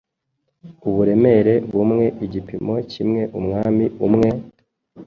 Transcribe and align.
uburemere 0.87 1.53
bumwe 1.73 2.05
igipimo 2.25 2.75
kimwe 2.91 3.21
Umwami 3.39 3.85
umwe, 4.05 4.29